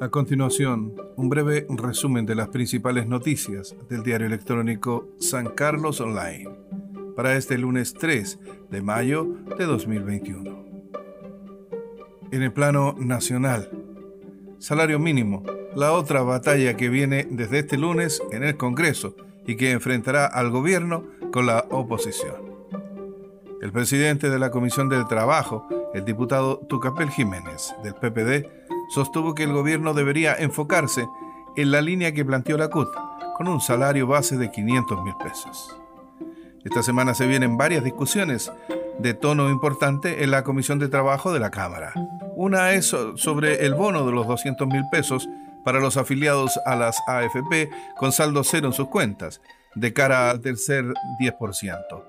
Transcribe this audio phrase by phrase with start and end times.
[0.00, 6.48] A continuación, un breve resumen de las principales noticias del diario electrónico San Carlos Online
[7.16, 8.38] para este lunes 3
[8.70, 9.26] de mayo
[9.58, 10.64] de 2021.
[12.30, 13.70] En el plano nacional,
[14.60, 15.42] salario mínimo,
[15.74, 19.16] la otra batalla que viene desde este lunes en el Congreso
[19.48, 22.36] y que enfrentará al gobierno con la oposición.
[23.60, 29.44] El presidente de la Comisión del Trabajo, el diputado Tucapel Jiménez, del PPD, sostuvo que
[29.44, 31.08] el gobierno debería enfocarse
[31.56, 32.88] en la línea que planteó la CUT,
[33.36, 35.76] con un salario base de 500 mil pesos.
[36.64, 38.50] Esta semana se vienen varias discusiones
[38.98, 41.92] de tono importante en la Comisión de Trabajo de la Cámara.
[42.34, 45.28] Una es sobre el bono de los 200 mil pesos
[45.64, 49.40] para los afiliados a las AFP con saldo cero en sus cuentas,
[49.74, 50.84] de cara al tercer
[51.20, 52.04] 10%.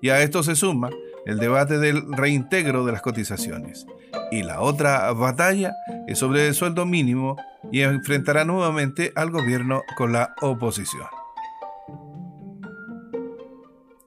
[0.00, 0.90] Y a esto se suma
[1.26, 3.86] el debate del reintegro de las cotizaciones.
[4.30, 5.74] Y la otra batalla
[6.06, 7.36] es sobre el sueldo mínimo
[7.70, 11.06] y enfrentará nuevamente al gobierno con la oposición.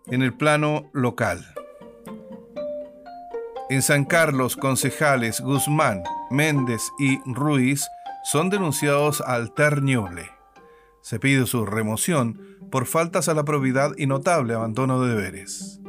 [0.07, 1.45] En el plano local.
[3.69, 7.87] En San Carlos, concejales Guzmán, Méndez y Ruiz
[8.23, 10.29] son denunciados al Terñuble.
[11.01, 12.39] Se pide su remoción
[12.71, 15.82] por faltas a la probidad y notable abandono de deberes.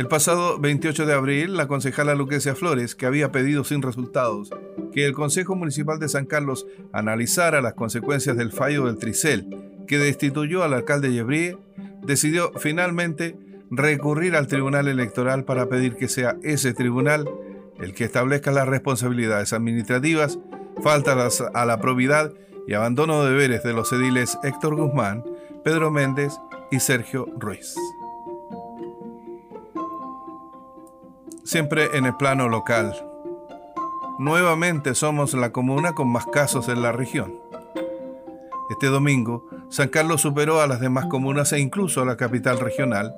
[0.00, 4.48] El pasado 28 de abril, la concejala Lucrecia Flores, que había pedido sin resultados
[4.94, 9.46] que el Consejo Municipal de San Carlos analizara las consecuencias del fallo del Tricel,
[9.86, 11.58] que destituyó al alcalde Yebrie,
[12.00, 13.36] decidió finalmente
[13.70, 17.28] recurrir al Tribunal Electoral para pedir que sea ese tribunal
[17.78, 20.38] el que establezca las responsabilidades administrativas,
[20.82, 22.32] faltas a la probidad
[22.66, 25.24] y abandono de deberes de los ediles Héctor Guzmán,
[25.62, 26.32] Pedro Méndez
[26.70, 27.76] y Sergio Ruiz.
[31.50, 32.94] Siempre en el plano local.
[34.20, 37.34] Nuevamente somos la comuna con más casos en la región.
[38.70, 43.12] Este domingo, San Carlos superó a las demás comunas e incluso a la capital regional,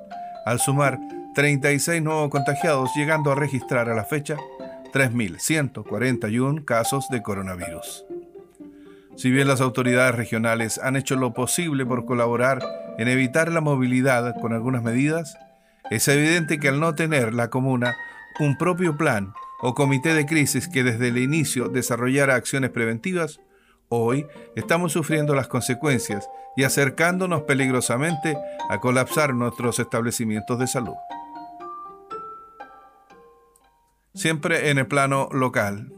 [0.47, 0.97] al sumar
[1.35, 4.35] 36 nuevos contagiados, llegando a registrar a la fecha
[4.93, 8.03] 3.141 casos de coronavirus.
[9.15, 12.65] Si bien las autoridades regionales han hecho lo posible por colaborar
[12.97, 15.37] en evitar la movilidad con algunas medidas,
[15.91, 17.95] es evidente que al no tener la comuna
[18.39, 23.39] un propio plan o comité de crisis que desde el inicio desarrollara acciones preventivas,
[23.89, 28.37] hoy estamos sufriendo las consecuencias y acercándonos peligrosamente
[28.69, 30.95] a colapsar nuestros establecimientos de salud.
[34.13, 35.93] Siempre en el plano local.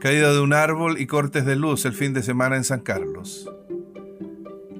[0.00, 3.50] Caída de un árbol y cortes de luz el fin de semana en San Carlos.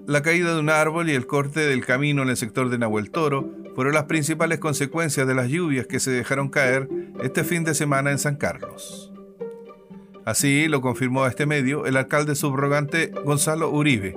[0.07, 3.11] La caída de un árbol y el corte del camino en el sector de Nahuel
[3.11, 6.89] Toro fueron las principales consecuencias de las lluvias que se dejaron caer
[7.23, 9.13] este fin de semana en San Carlos.
[10.25, 14.17] Así lo confirmó a este medio el alcalde subrogante Gonzalo Uribe,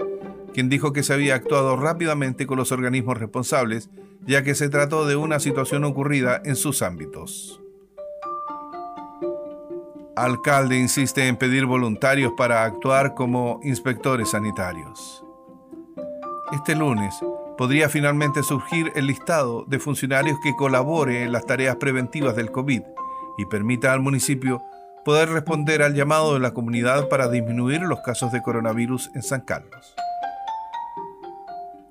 [0.52, 3.92] quien dijo que se había actuado rápidamente con los organismos responsables,
[4.26, 7.62] ya que se trató de una situación ocurrida en sus ámbitos.
[10.16, 15.24] Alcalde insiste en pedir voluntarios para actuar como inspectores sanitarios.
[16.52, 17.14] Este lunes,
[17.62, 22.82] podría finalmente surgir el listado de funcionarios que colabore en las tareas preventivas del COVID
[23.38, 24.64] y permita al municipio
[25.06, 29.42] poder responder al llamado de la comunidad para disminuir los casos de coronavirus en San
[29.42, 29.94] Carlos.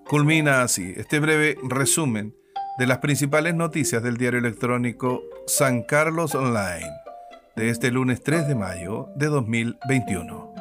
[0.09, 2.35] Culmina así este breve resumen
[2.77, 6.91] de las principales noticias del diario electrónico San Carlos Online
[7.55, 10.60] de este lunes 3 de mayo de 2021.